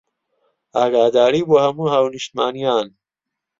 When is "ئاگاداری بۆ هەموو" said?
0.75-1.91